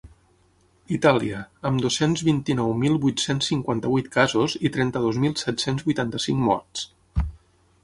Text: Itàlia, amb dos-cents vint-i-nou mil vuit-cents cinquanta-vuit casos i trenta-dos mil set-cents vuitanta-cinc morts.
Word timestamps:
Itàlia, 0.95 1.41
amb 1.69 1.83
dos-cents 1.83 2.23
vint-i-nou 2.29 2.71
mil 2.85 2.97
vuit-cents 3.05 3.51
cinquanta-vuit 3.53 4.09
casos 4.17 4.57
i 4.71 4.75
trenta-dos 4.79 5.23
mil 5.27 5.39
set-cents 5.45 5.89
vuitanta-cinc 5.91 6.45
morts. 6.51 6.91